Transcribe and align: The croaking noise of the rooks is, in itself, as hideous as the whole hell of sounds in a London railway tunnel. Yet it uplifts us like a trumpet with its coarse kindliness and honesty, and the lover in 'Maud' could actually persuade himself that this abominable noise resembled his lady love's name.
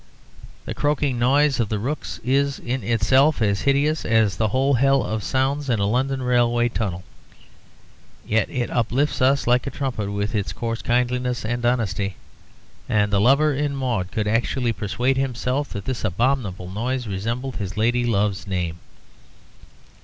The 0.65 0.73
croaking 0.73 1.19
noise 1.19 1.59
of 1.59 1.69
the 1.69 1.77
rooks 1.77 2.19
is, 2.23 2.57
in 2.57 2.83
itself, 2.83 3.39
as 3.39 3.61
hideous 3.61 4.03
as 4.03 4.35
the 4.35 4.47
whole 4.47 4.73
hell 4.73 5.03
of 5.03 5.23
sounds 5.23 5.69
in 5.69 5.77
a 5.79 5.85
London 5.85 6.23
railway 6.23 6.69
tunnel. 6.69 7.03
Yet 8.25 8.49
it 8.49 8.71
uplifts 8.71 9.21
us 9.21 9.45
like 9.45 9.67
a 9.67 9.69
trumpet 9.69 10.11
with 10.11 10.33
its 10.33 10.53
coarse 10.53 10.81
kindliness 10.81 11.45
and 11.45 11.63
honesty, 11.63 12.15
and 12.89 13.13
the 13.13 13.21
lover 13.21 13.53
in 13.53 13.75
'Maud' 13.75 14.09
could 14.11 14.25
actually 14.27 14.73
persuade 14.73 15.17
himself 15.17 15.69
that 15.69 15.85
this 15.85 16.03
abominable 16.03 16.71
noise 16.71 17.05
resembled 17.05 17.57
his 17.57 17.77
lady 17.77 18.03
love's 18.03 18.47
name. 18.47 18.79